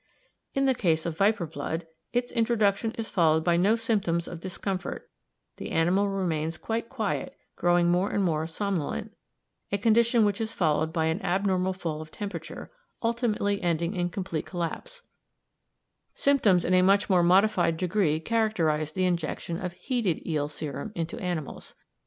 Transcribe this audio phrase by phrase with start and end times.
[0.55, 5.07] In the case of viper blood its introduction is followed by no symptoms of discomfort,
[5.57, 9.15] the animal remains quite quiet, growing more and more somnolent,
[9.71, 12.71] a condition which is followed by an abnormal fall of temperature,
[13.03, 15.03] ultimately ending in complete collapse,
[16.15, 20.91] symptoms which in a much more modified degree characterise the injection of heated eel serum
[20.95, 21.75] into animals.